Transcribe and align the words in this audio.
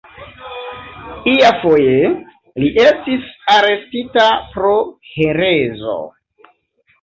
Iafoje 1.33 2.07
li 2.63 2.69
estis 2.85 3.27
arestita 3.57 4.25
pro 4.55 4.73
herezo. 5.13 6.01